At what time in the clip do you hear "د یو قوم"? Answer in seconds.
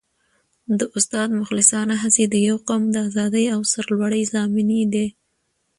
2.29-2.83